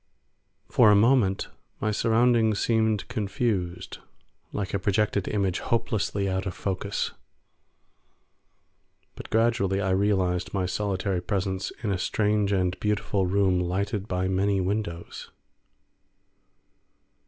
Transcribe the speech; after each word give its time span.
For 0.67 0.89
a 0.89 0.95
moment 0.95 1.47
my 1.79 1.91
surroundings 1.91 2.59
seemed 2.59 3.07
confused, 3.07 3.99
like 4.51 4.73
a 4.73 4.79
projected 4.79 5.27
image 5.27 5.59
hopelessly 5.59 6.27
out 6.27 6.47
of 6.47 6.55
focus, 6.55 7.11
but 9.15 9.29
gradually 9.29 9.79
I 9.79 9.91
realised 9.91 10.55
my 10.55 10.65
solitary 10.65 11.21
presence 11.21 11.71
in 11.83 11.91
a 11.91 11.99
strange 11.99 12.51
and 12.51 12.79
beautiful 12.79 13.27
room 13.27 13.59
lighted 13.59 14.07
by 14.07 14.27
many 14.27 14.59
windows. 14.59 15.29